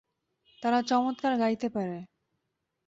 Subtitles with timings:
[0.63, 1.97] তারা চমৎকার গাইতে পারে।